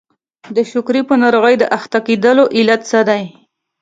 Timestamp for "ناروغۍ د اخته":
1.23-1.99